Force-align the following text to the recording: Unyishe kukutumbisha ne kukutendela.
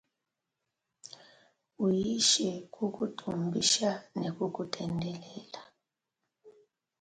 Unyishe 1.85 2.49
kukutumbisha 2.73 3.89
ne 4.17 4.27
kukutendela. 4.35 5.61